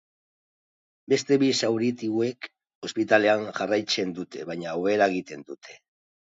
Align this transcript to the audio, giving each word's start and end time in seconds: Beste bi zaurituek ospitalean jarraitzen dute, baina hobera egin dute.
Beste 1.13 1.37
bi 1.43 1.49
zaurituek 1.59 2.49
ospitalean 2.91 3.47
jarraitzen 3.61 4.19
dute, 4.19 4.49
baina 4.51 4.77
hobera 4.81 5.13
egin 5.23 5.49
dute. 5.55 5.81